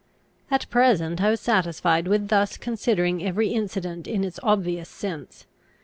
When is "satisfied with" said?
1.41-2.29